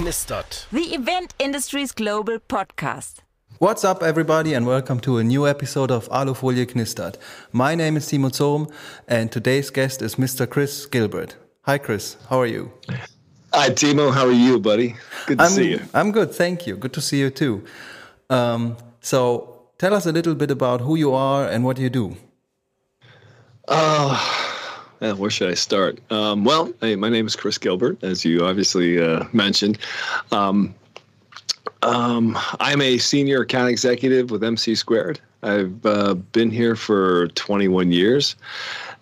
[0.00, 0.66] knistert.
[0.72, 3.18] The Event Industries Global Podcast.
[3.58, 7.16] What's up, everybody, and welcome to a new episode of Alufolie Knistert.
[7.52, 8.72] My name is Timo Zohm,
[9.06, 10.48] and today's guest is Mr.
[10.48, 11.36] Chris Gilbert.
[11.62, 12.16] Hi, Chris.
[12.30, 12.72] How are you?
[13.52, 14.10] Hi, Timo.
[14.10, 14.96] How are you, buddy?
[15.26, 15.80] Good to I'm, see you.
[15.92, 16.76] I'm good, thank you.
[16.76, 17.62] Good to see you too.
[18.30, 22.16] Um, so, tell us a little bit about who you are and what you do.
[23.68, 24.49] Uh,
[25.00, 25.98] yeah, where should I start?
[26.12, 29.78] Um, well, hey, my name is Chris Gilbert, as you obviously uh, mentioned.
[30.30, 30.74] Um,
[31.82, 35.18] um, I'm a senior account executive with MC Squared.
[35.42, 38.36] I've uh, been here for 21 years,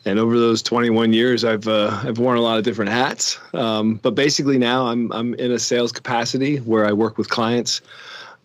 [0.04, 3.40] and over those 21 years, I've uh, I've worn a lot of different hats.
[3.52, 7.80] Um, but basically, now I'm I'm in a sales capacity where I work with clients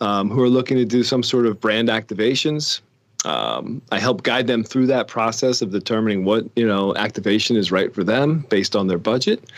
[0.01, 2.81] um, who are looking to do some sort of brand activations,
[3.25, 7.71] um, I help guide them through that process of determining what you know activation is
[7.71, 9.49] right for them based on their budget,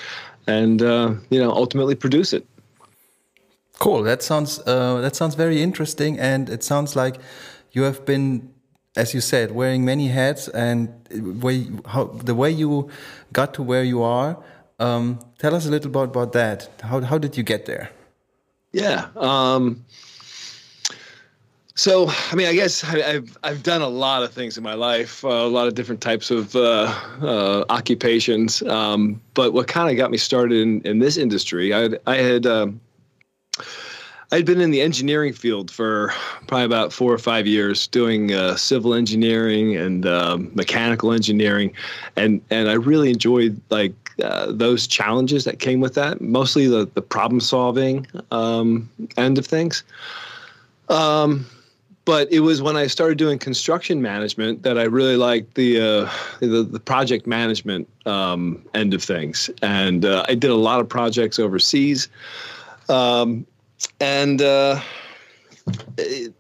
[0.48, 2.46] and uh, you know ultimately produce it.
[3.80, 4.04] Cool.
[4.04, 7.18] That sounds uh, that sounds very interesting, and it sounds like
[7.72, 8.54] you have been,
[8.96, 10.90] as you said, wearing many hats, and
[11.44, 12.90] way how the way you
[13.34, 14.38] got to where you are.
[14.78, 16.70] Um, tell us a little about about that.
[16.84, 17.90] How how did you get there?
[18.72, 19.08] Yeah.
[19.16, 19.86] Um,
[21.76, 24.76] so, I mean, I guess I, have I've done a lot of things in my
[24.76, 28.62] life, uh, a lot of different types of uh, uh, occupations.
[28.64, 32.16] Um, but what kind of got me started in, in this industry, I had, I
[32.16, 32.80] had um,
[34.30, 36.14] been in the engineering field for
[36.48, 41.74] probably about four or five years, doing uh, civil engineering and um, mechanical engineering,
[42.16, 46.22] and and I really enjoyed like uh, those challenges that came with that.
[46.22, 49.84] Mostly the the problem solving um, end of things.
[50.90, 51.46] Um,
[52.06, 56.12] but it was when I started doing construction management that I really liked the uh,
[56.40, 60.88] the, the, project management um, end of things, and uh, I did a lot of
[60.88, 62.08] projects overseas,
[62.90, 63.46] um,
[64.00, 64.80] and uh,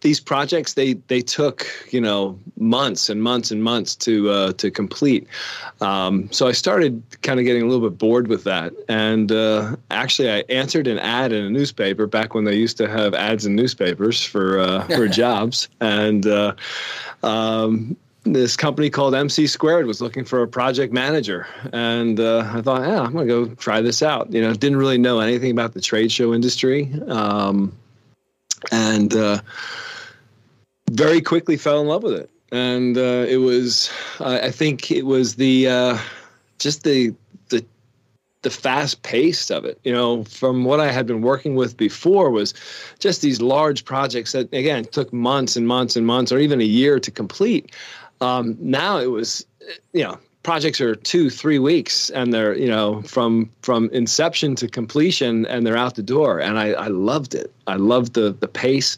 [0.01, 4.69] these projects they they took you know months and months and months to uh, to
[4.69, 5.27] complete.
[5.81, 9.75] Um, so I started kind of getting a little bit bored with that, and uh,
[9.89, 13.45] actually I answered an ad in a newspaper back when they used to have ads
[13.45, 16.25] in newspapers for uh, for jobs, and.
[16.25, 16.53] Uh,
[17.23, 17.97] um,
[18.27, 22.81] this company called MC Squared was looking for a project manager, and uh, I thought,
[22.81, 24.33] yeah, I'm gonna go try this out.
[24.33, 26.91] You know, didn't really know anything about the trade show industry.
[27.07, 27.77] Um,
[28.71, 29.39] and uh,
[30.91, 32.29] very quickly fell in love with it.
[32.51, 35.97] And uh, it was, I think it was the uh,
[36.59, 37.13] just the
[37.49, 37.65] the
[38.43, 39.79] the fast pace of it.
[39.83, 42.53] You know, from what I had been working with before was
[42.99, 46.65] just these large projects that again took months and months and months, or even a
[46.65, 47.75] year to complete.
[48.21, 49.45] Um, now it was,
[49.91, 54.67] you know, projects are two three weeks and they're you know from from inception to
[54.67, 58.47] completion and they're out the door and i i loved it i loved the the
[58.47, 58.95] pace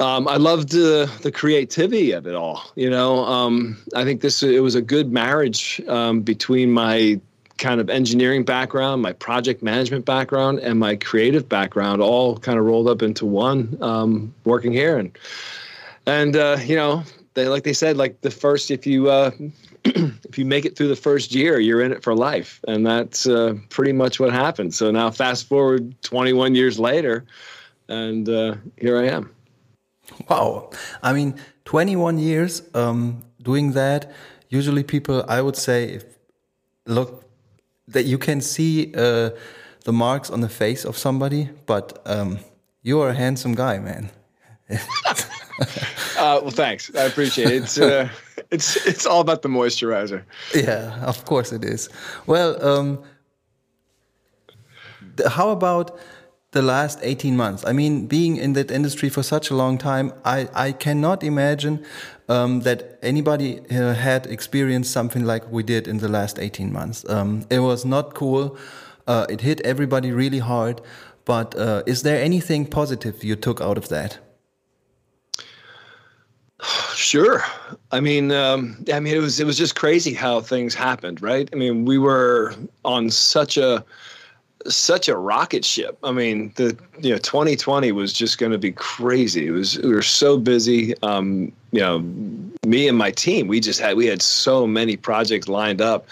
[0.00, 2.64] um, I loved the the creativity of it all.
[2.74, 7.20] You know, um, I think this it was a good marriage um, between my
[7.58, 12.64] kind of engineering background, my project management background, and my creative background, all kind of
[12.64, 13.78] rolled up into one.
[13.80, 15.16] Um, working here, and
[16.06, 17.04] and uh, you know,
[17.34, 19.30] they like they said, like the first if you uh,
[20.28, 23.26] if you make it through the first year, you're in it for life, and that's
[23.26, 24.74] uh, pretty much what happened.
[24.74, 27.24] So now, fast forward 21 years later,
[27.88, 29.30] and uh, here I am.
[30.28, 30.70] Wow,
[31.02, 31.34] I mean,
[31.66, 34.12] 21 years um, doing that.
[34.48, 36.04] Usually, people, I would say, if
[36.86, 37.24] look
[37.88, 39.30] that you can see uh,
[39.84, 42.38] the marks on the face of somebody, but um,
[42.82, 44.10] you are a handsome guy, man.
[46.16, 46.92] Uh, well, thanks.
[46.94, 48.10] I appreciate it.
[48.54, 50.22] It's it's it's all about the moisturizer.
[50.54, 51.88] Yeah, of course it is.
[52.26, 52.98] Well, um,
[55.28, 55.98] how about
[56.52, 57.64] the last 18 months?
[57.66, 61.84] I mean, being in that industry for such a long time, I, I cannot imagine
[62.28, 67.04] um, that anybody uh, had experienced something like we did in the last 18 months.
[67.08, 68.56] Um, it was not cool.
[69.06, 70.80] Uh, it hit everybody really hard.
[71.24, 74.18] But uh, is there anything positive you took out of that?
[77.14, 77.44] Sure.
[77.92, 81.48] I mean, um, I mean, it was it was just crazy how things happened, right?
[81.52, 83.84] I mean, we were on such a
[84.66, 85.96] such a rocket ship.
[86.02, 89.46] I mean, the you know, 2020 was just going to be crazy.
[89.46, 91.00] It was we were so busy.
[91.04, 92.00] Um, you know,
[92.66, 96.08] me and my team, we just had we had so many projects lined up.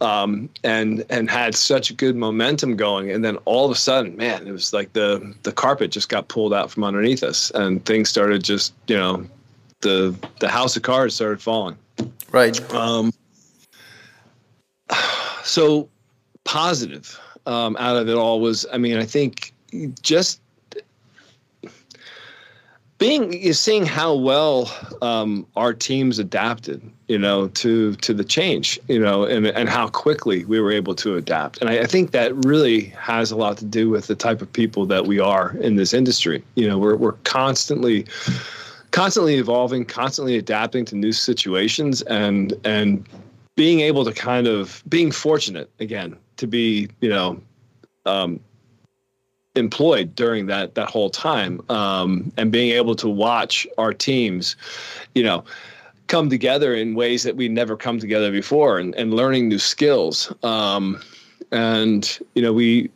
[0.00, 4.46] Um, and and had such good momentum going, and then all of a sudden, man,
[4.46, 8.08] it was like the the carpet just got pulled out from underneath us, and things
[8.08, 9.26] started just you know
[9.80, 11.76] the the house of cards started falling.
[12.30, 12.58] Right.
[12.74, 13.12] Um,
[15.44, 15.88] so
[16.44, 19.52] positive um, out of it all was, I mean, I think
[20.02, 20.40] just
[22.98, 24.70] being seeing how well
[25.02, 29.88] um, our teams adapted, you know, to to the change, you know, and and how
[29.88, 31.60] quickly we were able to adapt.
[31.60, 34.52] And I, I, think that really has a lot to do with the type of
[34.52, 36.42] people that we are in this industry.
[36.56, 38.06] You know, we're we're constantly
[38.98, 43.06] constantly evolving, constantly adapting to new situations, and and
[43.54, 47.40] being able to kind of being fortunate again to be, you know.
[48.06, 48.40] Um,
[49.54, 54.54] employed during that that whole time um, and being able to watch our teams
[55.16, 55.42] you know
[56.06, 60.32] come together in ways that we never come together before and, and learning new skills
[60.44, 61.02] um,
[61.50, 62.88] and you know we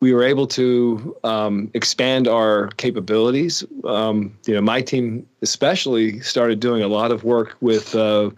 [0.00, 6.60] we were able to um, expand our capabilities um, you know my team especially started
[6.60, 8.30] doing a lot of work with uh,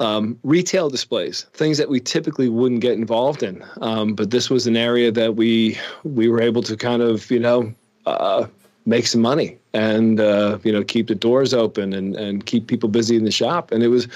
[0.00, 3.64] um, retail displays, things that we typically wouldn't get involved in.
[3.80, 7.40] Um, but this was an area that we we were able to kind of you
[7.40, 7.72] know
[8.04, 8.46] uh,
[8.84, 12.88] make some money and uh, you know keep the doors open and and keep people
[12.88, 13.72] busy in the shop.
[13.72, 14.06] And it was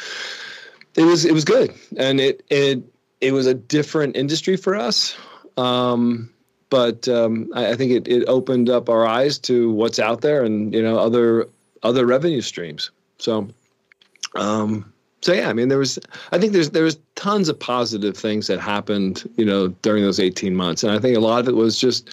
[0.96, 2.82] it was it was good, and it it
[3.20, 5.16] it was a different industry for us.
[5.56, 6.30] Um,
[6.70, 10.44] but um, I, I think it, it opened up our eyes to what's out there
[10.44, 11.46] and you know other
[11.82, 12.90] other revenue streams.
[13.18, 13.48] So
[14.36, 15.98] um, so yeah, I mean, there was,
[16.32, 20.18] I think there's there was tons of positive things that happened, you know, during those
[20.18, 22.10] 18 months, and I think a lot of it was just,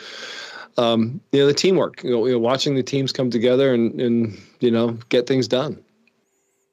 [0.77, 4.00] um, you know, the teamwork, you know, you know, watching the teams come together and
[4.01, 5.81] and you know get things done.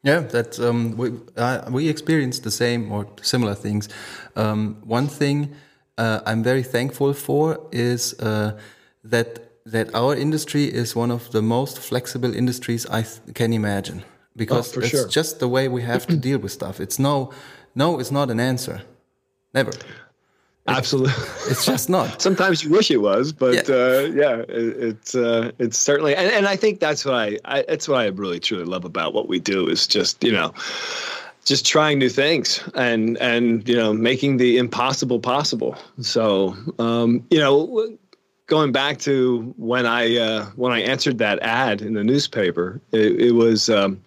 [0.03, 3.89] Yeah, that um, we uh, we experienced the same or similar things.
[4.35, 5.55] Um, one thing
[5.99, 8.59] uh, I'm very thankful for is uh,
[9.05, 14.05] that that our industry is one of the most flexible industries I can imagine
[14.37, 15.09] because oh, it's sure.
[15.09, 16.81] just the way we have to deal with stuff.
[16.81, 17.33] It's no,
[17.75, 18.83] no, it's not an answer.
[19.55, 19.73] Never.
[20.67, 21.13] Absolutely,
[21.51, 22.23] it's just not.
[22.29, 26.31] Sometimes you wish it was, but yeah, uh, yeah it, it's uh, it's certainly, and,
[26.31, 29.29] and I think that's why I, I that's why I really truly love about what
[29.29, 30.55] we do is just you know,
[31.45, 35.77] just trying new things and and you know making the impossible possible.
[36.01, 37.97] So um, you know,
[38.47, 43.21] going back to when I uh, when I answered that ad in the newspaper, it,
[43.21, 44.03] it was um,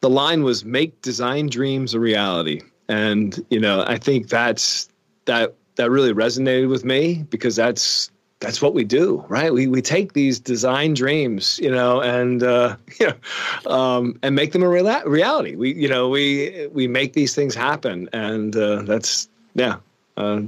[0.00, 4.88] the line was "Make design dreams a reality," and you know I think that's
[5.24, 8.11] that that really resonated with me because that's
[8.42, 9.52] that's what we do, right?
[9.52, 14.52] We we take these design dreams, you know, and uh, you know, um, and make
[14.52, 15.54] them a real- reality.
[15.54, 19.76] We you know we we make these things happen, and uh, that's yeah,
[20.16, 20.42] uh,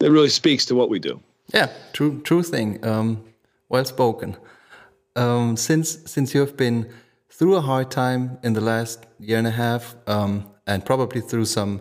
[0.00, 1.18] it really speaks to what we do.
[1.54, 2.84] Yeah, true, true thing.
[2.84, 3.24] Um,
[3.68, 4.36] well spoken.
[5.16, 6.86] Um, since since you have been
[7.30, 11.46] through a hard time in the last year and a half, um, and probably through
[11.46, 11.80] some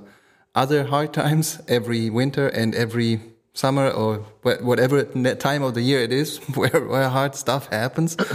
[0.53, 5.03] other hard times every winter and every summer or whatever
[5.35, 8.15] time of the year it is where, where hard stuff happens.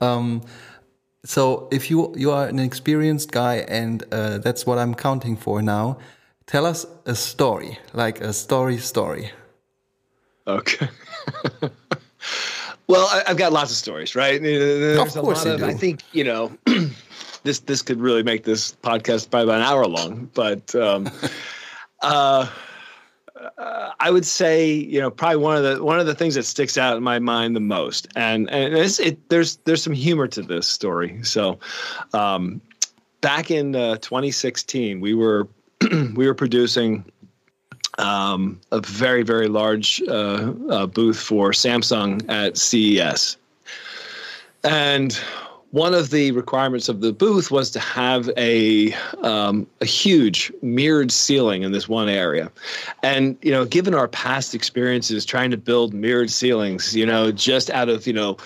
[0.00, 0.42] Um,
[1.24, 5.60] so if you you are an experienced guy and uh, that's what I'm counting for
[5.60, 5.98] now,
[6.46, 9.32] tell us a story, like a story story.
[10.46, 10.88] Okay.
[12.86, 14.40] well, I, have got lots of stories, right?
[14.40, 16.56] There's of course lot of, I think, you know,
[17.42, 21.10] this this could really make this podcast by about an hour long, but um,
[22.02, 22.48] uh,
[23.58, 26.44] uh, I would say, you know, probably one of the one of the things that
[26.44, 30.42] sticks out in my mind the most, and and it, there's there's some humor to
[30.42, 31.18] this story.
[31.22, 31.58] So,
[32.12, 32.60] um,
[33.20, 35.48] back in uh, 2016, we were
[36.14, 37.04] we were producing
[37.98, 43.36] um, a very very large uh, uh, booth for Samsung at CES,
[44.64, 45.20] and
[45.70, 51.12] one of the requirements of the booth was to have a um, a huge mirrored
[51.12, 52.50] ceiling in this one area,
[53.02, 57.70] and you know, given our past experiences trying to build mirrored ceilings, you know, just
[57.70, 58.38] out of you know,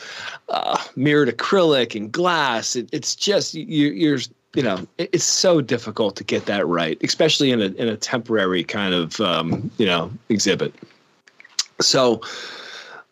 [0.48, 4.18] uh, mirrored acrylic and glass, it, it's just you, you're
[4.54, 8.64] you know, it's so difficult to get that right, especially in a in a temporary
[8.64, 10.74] kind of um, you know exhibit.
[11.80, 12.20] So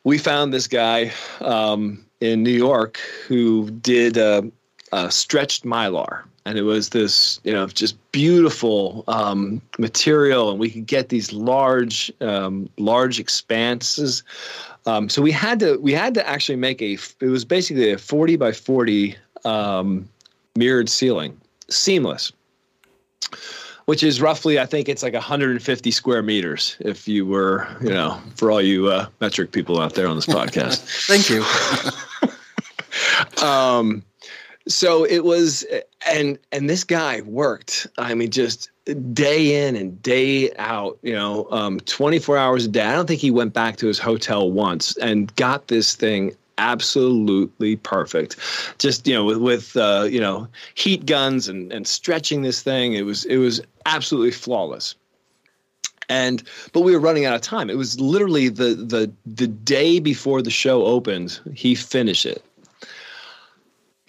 [0.05, 4.51] we found this guy um, in New York who did a,
[4.93, 10.71] a, stretched mylar, and it was this you know just beautiful um, material, and we
[10.71, 14.23] could get these large um, large expanses.
[14.87, 17.99] Um, so we had to we had to actually make a it was basically a
[17.99, 20.09] forty by forty um,
[20.57, 22.33] mirrored ceiling, seamless,
[23.87, 26.77] which is roughly, I think it's like 150 square meters.
[26.81, 30.27] If you were, you know, for all you uh, metric people out there on this
[30.39, 31.07] podcast.
[31.07, 31.45] Thank you.
[33.43, 34.03] um,
[34.69, 35.65] so it was
[36.07, 38.71] and and this guy worked i mean just
[39.13, 42.83] day in and day out you know um, 24 hours a day.
[42.83, 47.77] I don't think he went back to his hotel once and got this thing absolutely
[47.77, 48.37] perfect.
[48.79, 52.95] Just you know with with uh, you know heat guns and and stretching this thing
[52.95, 54.95] it was it was absolutely flawless.
[56.09, 56.43] And
[56.73, 57.71] but we were running out of time.
[57.71, 62.43] It was literally the the the day before the show opened he finished it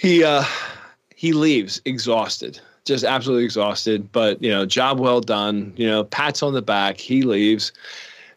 [0.01, 0.43] he uh
[1.15, 6.41] he leaves exhausted just absolutely exhausted but you know job well done you know pats
[6.41, 7.72] on the back he leaves.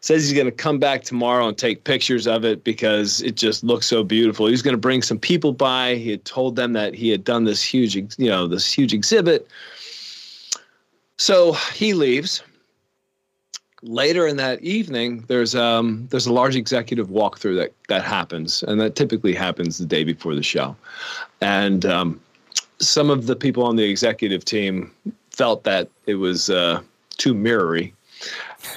[0.01, 3.63] Says he's going to come back tomorrow and take pictures of it because it just
[3.63, 4.45] looks so beautiful.
[4.45, 5.95] He's going to bring some people by.
[5.95, 9.47] He had told them that he had done this huge you know this huge exhibit.
[11.17, 12.43] So he leaves
[13.81, 18.79] later in that evening, there's um, there's a large executive walkthrough that that happens, and
[18.81, 20.75] that typically happens the day before the show.
[21.41, 22.21] And um,
[22.79, 24.91] some of the people on the executive team
[25.31, 26.81] felt that it was uh,
[27.17, 27.93] too mirrory,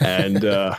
[0.01, 0.75] and uh,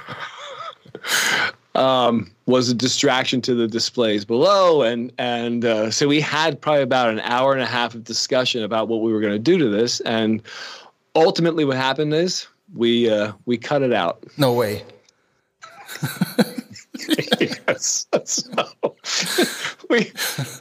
[1.76, 4.84] um, was a distraction to the displays below.
[4.84, 8.64] And and uh, so we had probably about an hour and a half of discussion
[8.64, 10.42] about what we were going to do to this, and
[11.16, 14.24] ultimately, what happened is we uh, we cut it out.
[14.38, 14.84] No way.
[17.40, 18.08] yes.
[18.26, 18.68] So
[19.90, 20.12] we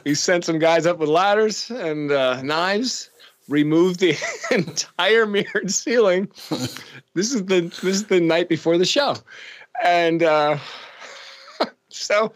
[0.05, 3.09] we sent some guys up with ladders and uh, knives,
[3.47, 4.17] removed the
[4.51, 6.29] entire mirrored ceiling.
[7.13, 9.15] This is the this is the night before the show,
[9.83, 10.57] and uh,
[11.89, 12.33] so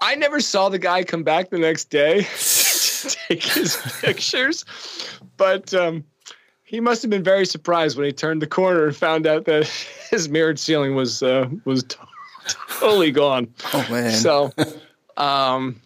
[0.00, 4.64] I never saw the guy come back the next day to take his pictures,
[5.36, 5.74] but.
[5.74, 6.04] Um,
[6.70, 9.66] he must have been very surprised when he turned the corner and found out that
[10.10, 11.96] his mirrored ceiling was uh, was t-
[12.78, 13.52] totally gone.
[13.74, 14.12] Oh man!
[14.12, 14.52] So,
[15.16, 15.80] um,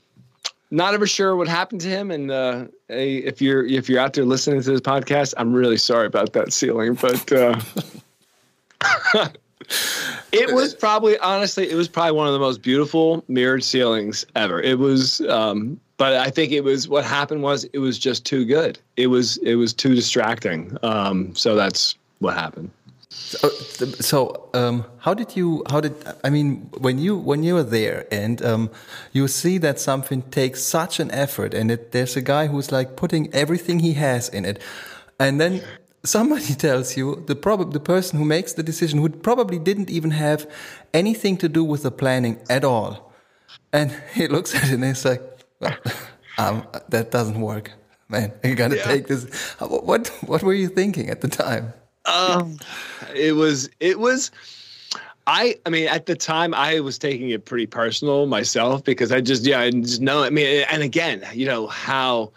[0.71, 2.11] not ever sure what happened to him.
[2.11, 6.07] And uh, if you're if you're out there listening to this podcast, I'm really sorry
[6.07, 7.33] about that ceiling, but.
[7.33, 7.59] Uh,
[10.33, 14.61] it was probably honestly it was probably one of the most beautiful mirrored ceilings ever
[14.61, 18.45] it was um, but I think it was what happened was it was just too
[18.45, 18.79] good.
[18.97, 20.77] It was it was too distracting.
[20.83, 22.71] Um, so that's what happened.
[23.11, 23.49] So,
[24.01, 25.63] so um, how did you?
[25.71, 28.71] How did I mean when you when you were there and um,
[29.13, 32.97] you see that something takes such an effort and it, there's a guy who's like
[32.97, 34.61] putting everything he has in it,
[35.21, 35.63] and then
[36.03, 40.11] somebody tells you the prob- the person who makes the decision who probably didn't even
[40.11, 40.51] have
[40.93, 43.13] anything to do with the planning at all,
[43.73, 45.23] and he looks at it and he's like
[46.39, 47.71] um, that doesn't work,
[48.09, 48.33] man.
[48.43, 48.85] You got to yeah.
[48.85, 49.25] take this.
[49.59, 51.73] What what were you thinking at the time?
[52.07, 52.59] Um,
[53.15, 54.31] it was it was.
[55.27, 59.23] I I mean at the time I was taking it pretty personal myself because I
[59.23, 62.31] just yeah I just know I mean and again you know how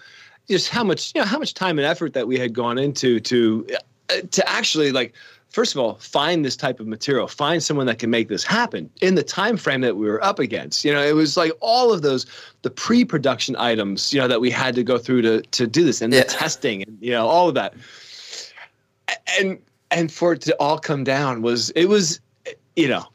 [0.48, 3.20] just how much you know how much time and effort that we had gone into
[3.20, 3.68] to
[4.10, 5.14] uh, to actually like
[5.50, 8.90] first of all find this type of material find someone that can make this happen
[9.02, 11.94] in the time frame that we were up against you know it was like all
[11.94, 12.26] of those
[12.62, 16.02] the pre-production items you know that we had to go through to to do this
[16.02, 16.22] and yeah.
[16.22, 17.74] the testing and you know all of that
[19.40, 19.60] and
[19.92, 22.20] and for it to all come down was it was
[22.76, 23.06] you know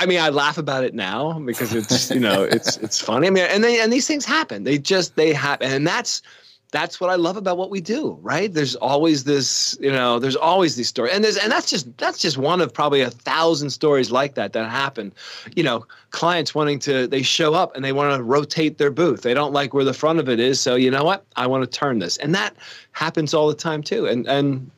[0.00, 3.26] I mean, I laugh about it now because it's you know it's it's funny.
[3.26, 4.62] I mean, and they and these things happen.
[4.62, 6.22] They just they happen, and that's
[6.70, 8.52] that's what I love about what we do, right?
[8.52, 12.18] There's always this, you know, there's always these stories, and there's, and that's just that's
[12.18, 15.12] just one of probably a thousand stories like that that happen.
[15.56, 19.22] You know, clients wanting to, they show up and they want to rotate their booth.
[19.22, 21.24] They don't like where the front of it is, so you know what?
[21.36, 22.54] I want to turn this, and that
[22.92, 24.06] happens all the time too.
[24.06, 24.70] And and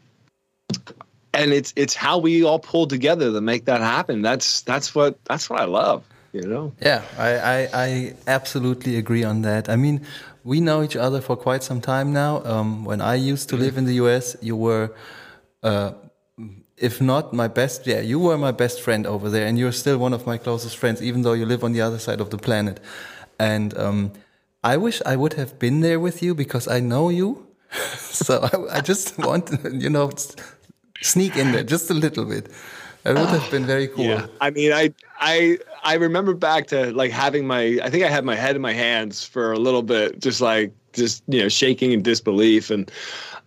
[1.35, 4.23] and it's it's how we all pull together to make that happen.
[4.23, 6.05] That's that's what that's what I love.
[6.33, 6.73] You know.
[6.81, 9.69] Yeah, I I, I absolutely agree on that.
[9.69, 10.07] I mean
[10.45, 12.43] we know each other for quite some time now.
[12.45, 14.95] Um, when I used to live in the US, you were,
[15.63, 15.93] uh,
[16.77, 19.99] if not my best, yeah, you were my best friend over there, and you're still
[19.99, 22.39] one of my closest friends, even though you live on the other side of the
[22.39, 22.81] planet.
[23.39, 24.13] And um,
[24.65, 27.47] I wish I would have been there with you because I know you.
[27.97, 30.11] so I, I, just want to, you know,
[31.03, 32.49] sneak in there just a little bit.
[33.05, 34.05] It would have been very cool.
[34.05, 34.27] Yeah.
[34.41, 38.25] I mean, I, I, I remember back to like having my, I think I had
[38.25, 41.93] my head in my hands for a little bit, just like, just, you know, shaking
[41.93, 42.71] in disbelief.
[42.71, 42.91] And,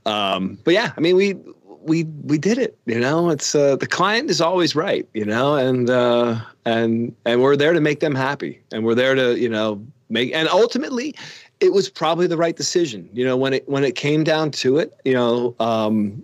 [0.06, 1.36] um, but yeah, I mean, we,
[1.82, 5.56] we, we did it, you know, it's, uh, the client is always right, you know,
[5.56, 8.62] and, uh, and, and we're there to make them happy.
[8.72, 11.14] And we're there to, you know, make, and ultimately
[11.60, 14.78] it was probably the right decision, you know, when it, when it came down to
[14.78, 16.24] it, you know, um,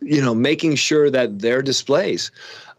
[0.00, 2.32] you know, making sure that their displays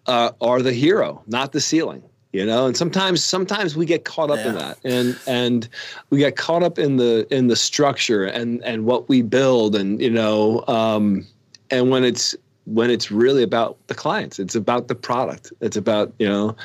[0.07, 2.03] uh, are the hero, not the ceiling.
[2.33, 4.49] you know and sometimes sometimes we get caught up yeah.
[4.49, 5.69] in that and and
[6.09, 10.01] we get caught up in the in the structure and and what we build and
[10.01, 11.25] you know um
[11.69, 16.11] and when it's when it's really about the clients it's about the product it's about
[16.19, 16.55] you know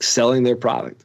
[0.00, 1.04] selling their product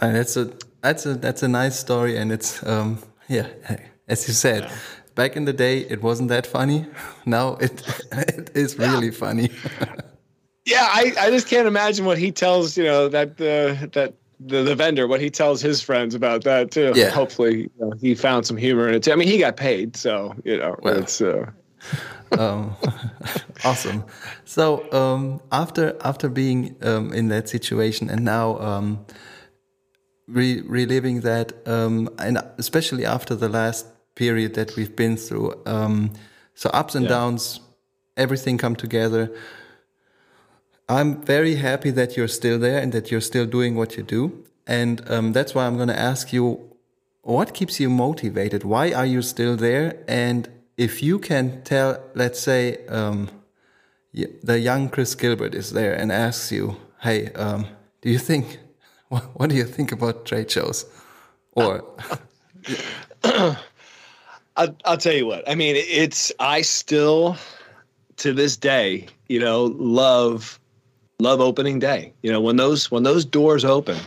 [0.00, 3.48] and that's a that's a that's a nice story and it's um yeah
[4.08, 4.76] as you said yeah.
[5.14, 6.86] back in the day it wasn't that funny
[7.26, 9.24] now it it is really yeah.
[9.24, 9.50] funny
[10.68, 14.62] Yeah, I, I just can't imagine what he tells you know that the that the,
[14.62, 16.92] the vendor what he tells his friends about that too.
[16.94, 17.08] Yeah.
[17.08, 19.12] Hopefully you know, he found some humor in it too.
[19.12, 21.22] I mean, he got paid, so you know well, it's.
[21.22, 21.50] Uh...
[22.38, 22.76] um,
[23.64, 24.04] awesome.
[24.44, 29.06] So um, after after being um, in that situation and now um,
[30.26, 36.12] re reliving that, um, and especially after the last period that we've been through, um,
[36.54, 37.16] so ups and yeah.
[37.16, 37.60] downs,
[38.18, 39.32] everything come together.
[40.88, 44.44] I'm very happy that you're still there and that you're still doing what you do.
[44.66, 46.68] And um, that's why I'm going to ask you
[47.22, 48.64] what keeps you motivated?
[48.64, 50.02] Why are you still there?
[50.08, 53.28] And if you can tell, let's say, um,
[54.14, 57.66] the young Chris Gilbert is there and asks you, hey, um,
[58.00, 58.58] do you think,
[59.08, 60.86] what, do you think about trade shows?
[61.52, 61.84] Or.
[63.24, 67.36] I'll, I'll tell you what, I mean, it's, I still,
[68.16, 70.58] to this day, you know, love
[71.20, 72.12] love opening day.
[72.22, 73.98] You know when those when those doors open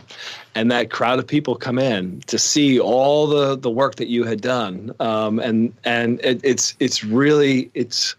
[0.54, 4.24] and that crowd of people come in to see all the the work that you
[4.24, 8.16] had done um, and and it, it's it's really it's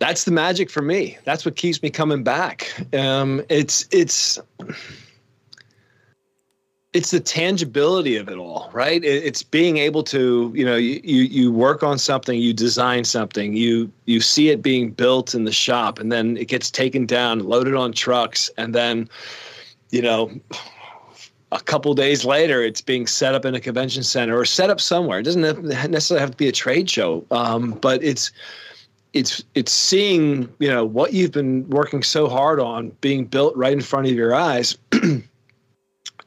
[0.00, 1.16] that's the magic for me.
[1.22, 2.74] That's what keeps me coming back.
[2.92, 4.40] Um, it's it's
[6.92, 9.02] it's the tangibility of it all right?
[9.02, 13.90] It's being able to you know you, you work on something you design something you
[14.04, 17.74] you see it being built in the shop and then it gets taken down loaded
[17.74, 19.08] on trucks and then
[19.90, 20.30] you know
[21.50, 24.80] a couple days later it's being set up in a convention center or set up
[24.80, 25.18] somewhere.
[25.18, 28.32] It doesn't necessarily have to be a trade show um, but it's
[29.14, 33.72] it's it's seeing you know what you've been working so hard on being built right
[33.72, 34.76] in front of your eyes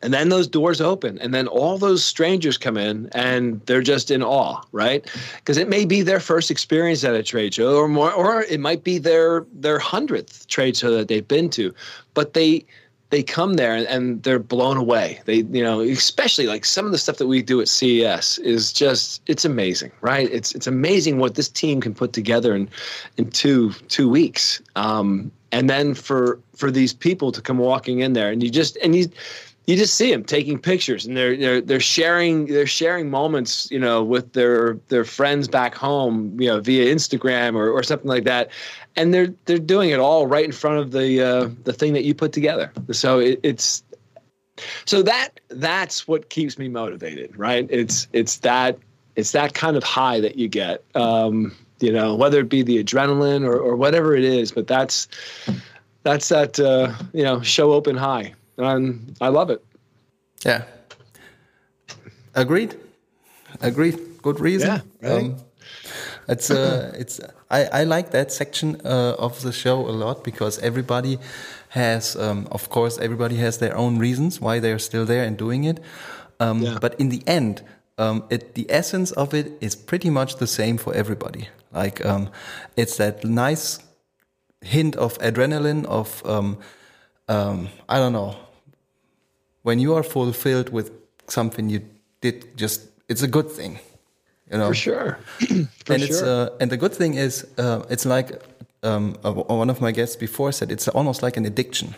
[0.05, 4.11] and then those doors open and then all those strangers come in and they're just
[4.11, 5.09] in awe right?
[5.37, 8.59] Because it may be their first experience at a trade show or more or it
[8.59, 11.73] might be their their hundredth trade show that they've been to
[12.13, 12.63] but they
[13.09, 15.21] they come there and they're blown away.
[15.25, 18.71] They you know especially like some of the stuff that we do at CES is
[18.71, 20.29] just it's amazing right?
[20.31, 22.69] It's it's amazing what this team can put together in
[23.17, 24.61] in two two weeks.
[24.75, 28.77] Um and then for for these people to come walking in there and you just
[28.83, 29.09] and you
[29.67, 33.79] you just see them taking pictures and they're they're they're sharing they're sharing moments you
[33.79, 38.25] know with their their friends back home you know via Instagram or, or something like
[38.25, 38.49] that.
[38.95, 42.03] And they're they're doing it all right in front of the uh, the thing that
[42.03, 42.71] you put together.
[42.91, 43.83] So it, it's
[44.85, 47.67] so that that's what keeps me motivated right?
[47.69, 48.77] It's it's that
[49.15, 52.83] it's that kind of high that you get um, you know whether it be the
[52.83, 55.07] adrenaline or, or whatever it is but that's
[56.03, 59.63] that's that uh, you know show open high and I love it.
[60.45, 60.63] Yeah.
[62.33, 62.75] Agreed.
[63.61, 64.21] Agreed.
[64.21, 64.81] Good reason.
[65.01, 65.09] Yeah.
[65.09, 65.23] Right?
[65.23, 65.35] Um,
[66.27, 70.59] it's uh, it's I, I like that section uh, of the show a lot because
[70.59, 71.19] everybody
[71.69, 75.63] has, um, of course, everybody has their own reasons why they're still there and doing
[75.63, 75.79] it.
[76.39, 76.77] Um, yeah.
[76.81, 77.61] But in the end,
[77.97, 81.49] um, it the essence of it is pretty much the same for everybody.
[81.71, 82.29] Like um,
[82.75, 83.79] it's that nice
[84.61, 86.57] hint of adrenaline of um,
[87.27, 88.35] um, I don't know
[89.65, 90.87] when you are fulfilled with
[91.27, 91.81] something you
[92.21, 92.77] did just
[93.09, 93.79] it's a good thing
[94.51, 94.67] you know?
[94.67, 95.19] For sure.
[95.39, 96.07] For and sure.
[96.07, 98.41] it's uh, and the good thing is uh, it's like
[98.83, 101.95] um, uh, one of my guests before said it's almost like an addiction.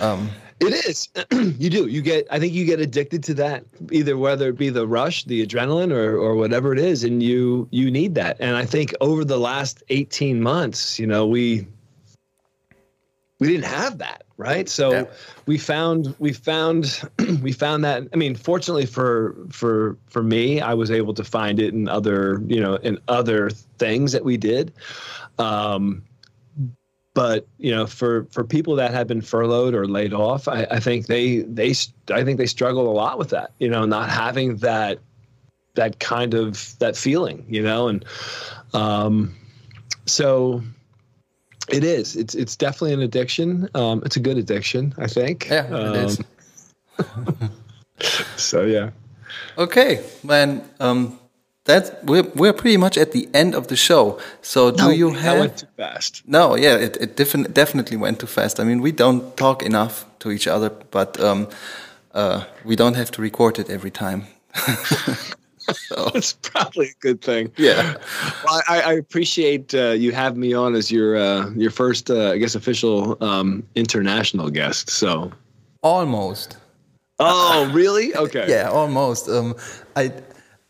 [0.00, 1.08] Um, it is.
[1.58, 1.86] You do.
[1.86, 5.24] You get i think you get addicted to that either whether it be the rush
[5.24, 8.36] the adrenaline or or whatever it is and you you need that.
[8.40, 11.66] And i think over the last 18 months you know we
[13.42, 15.04] we didn't have that right so yeah.
[15.46, 17.02] we found we found
[17.42, 21.58] we found that i mean fortunately for for for me i was able to find
[21.58, 24.72] it in other you know in other things that we did
[25.40, 26.04] um
[27.14, 30.78] but you know for for people that have been furloughed or laid off i, I
[30.78, 31.74] think they they
[32.12, 35.00] i think they struggle a lot with that you know not having that
[35.74, 38.04] that kind of that feeling you know and
[38.72, 39.34] um
[40.06, 40.62] so
[41.72, 42.16] it is.
[42.16, 43.68] It's it's definitely an addiction.
[43.74, 45.48] Um, it's a good addiction, I think.
[45.48, 46.20] Yeah, um, it is.
[48.36, 48.90] so yeah.
[49.58, 50.62] Okay, man.
[50.80, 51.18] Um,
[51.64, 54.18] that's we're we're pretty much at the end of the show.
[54.42, 55.38] So do No, you that have?
[55.38, 56.22] went too fast.
[56.26, 58.58] No, yeah, it it defin- definitely went too fast.
[58.60, 61.46] I mean, we don't talk enough to each other, but um,
[62.14, 64.26] uh, we don't have to record it every time.
[66.12, 67.52] That's probably a good thing.
[67.56, 67.96] Yeah.
[68.44, 72.32] Well, I, I appreciate uh, you having me on as your uh, your first, uh,
[72.32, 74.90] I guess, official um, international guest.
[74.90, 75.30] So.
[75.82, 76.56] Almost.
[77.18, 78.14] Oh, really?
[78.14, 78.46] Okay.
[78.48, 79.28] Yeah, almost.
[79.28, 79.54] Um,
[79.96, 80.12] I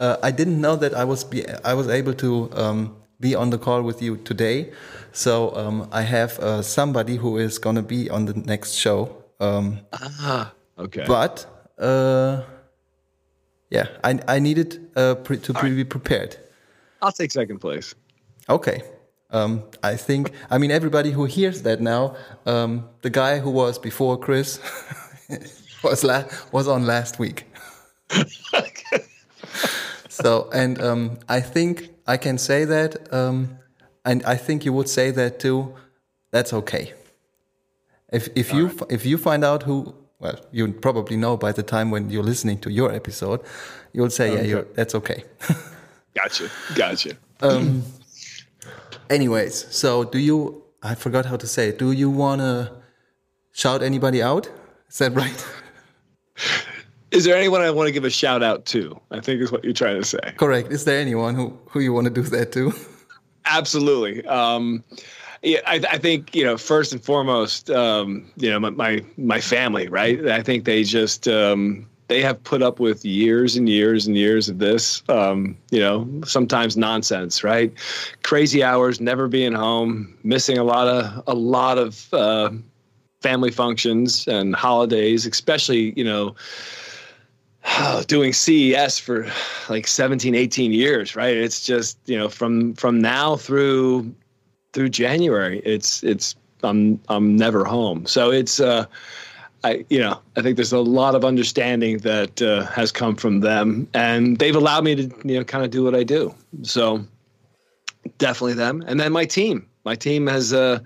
[0.00, 3.50] uh, I didn't know that I was be I was able to um, be on
[3.50, 4.72] the call with you today.
[5.12, 9.16] So um, I have uh, somebody who is going to be on the next show.
[9.40, 11.04] Um, Ah, okay.
[11.06, 11.46] but
[11.78, 12.42] uh,
[13.72, 16.36] yeah, I I needed uh, pre- to pre- be prepared.
[17.00, 17.94] I'll take second place.
[18.48, 18.82] Okay.
[19.30, 22.14] Um, I think I mean everybody who hears that now.
[22.44, 24.60] Um, the guy who was before Chris
[25.82, 27.46] was la- was on last week.
[30.08, 33.58] so and um, I think I can say that, um,
[34.04, 35.74] and I think you would say that too.
[36.30, 36.92] That's okay.
[38.12, 41.90] If if you if you find out who well you probably know by the time
[41.90, 43.40] when you're listening to your episode,
[43.92, 45.24] you'll say yeah you're, that's okay.
[46.14, 46.50] Gotcha.
[46.74, 47.16] Gotcha.
[49.10, 50.62] Anyways, so do you?
[50.82, 51.78] I forgot how to say it.
[51.78, 52.72] Do you want to
[53.52, 54.48] shout anybody out?
[54.88, 55.46] Is that right?
[57.10, 58.98] Is there anyone I want to give a shout out to?
[59.10, 60.32] I think is what you're trying to say.
[60.38, 60.72] Correct.
[60.72, 62.72] Is there anyone who who you want to do that to?
[63.44, 64.24] Absolutely.
[64.26, 64.82] Um,
[65.42, 69.40] yeah, I, I think you know first and foremost, um, you know my, my my
[69.40, 70.26] family, right?
[70.28, 74.48] I think they just um, they have put up with years and years and years
[74.48, 75.02] of this.
[75.08, 77.72] Um, you know, sometimes nonsense, right?
[78.22, 82.50] Crazy hours, never being home, missing a lot of a lot of uh,
[83.20, 86.36] family functions and holidays, especially you know
[88.06, 89.30] doing CES for
[89.68, 91.36] like 17, 18 years, right?
[91.36, 94.14] It's just, you know, from from now through
[94.72, 98.06] through January, it's it's I'm I'm never home.
[98.06, 98.86] So it's uh
[99.64, 103.40] I you know, I think there's a lot of understanding that uh, has come from
[103.40, 106.34] them and they've allowed me to, you know, kind of do what I do.
[106.62, 107.04] So
[108.18, 108.82] definitely them.
[108.86, 109.66] And then my team.
[109.84, 110.80] My team has uh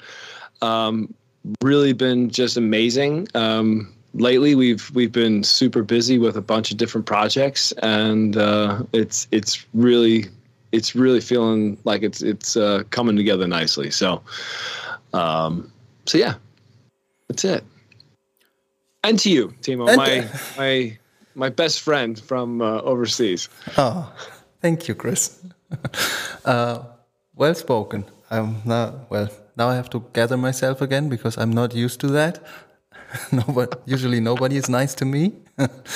[0.62, 1.14] um
[1.62, 3.29] really been just amazing.
[3.35, 8.83] Um lately we've we've been super busy with a bunch of different projects and uh,
[8.92, 10.27] it's it's really
[10.76, 14.20] it's really feeling like it's it's uh, coming together nicely so
[15.12, 15.70] um,
[16.06, 16.34] so yeah
[17.28, 17.64] that's it
[19.04, 20.14] and to you Timo And- my
[20.58, 20.98] my
[21.34, 24.10] my best friend from uh, overseas Oh,
[24.62, 25.22] thank you, Chris.
[26.44, 26.78] uh,
[27.34, 28.04] well spoken.
[28.30, 29.28] I'm now well.
[29.56, 32.38] Now I have to gather myself again because I'm not used to that.
[33.33, 35.33] nobody, usually nobody is nice to me.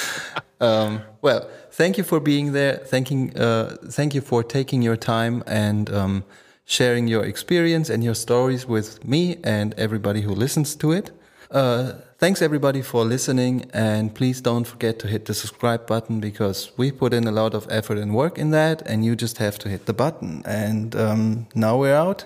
[0.61, 2.77] um, well, thank you for being there.
[2.77, 6.25] Thanking, uh, thank you for taking your time and um,
[6.65, 11.11] sharing your experience and your stories with me and everybody who listens to it.
[11.51, 16.71] Uh, thanks everybody for listening, and please don't forget to hit the subscribe button because
[16.77, 19.59] we put in a lot of effort and work in that, and you just have
[19.59, 20.43] to hit the button.
[20.47, 22.25] And um, now we're out.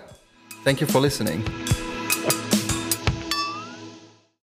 [0.62, 1.42] Thank you for listening.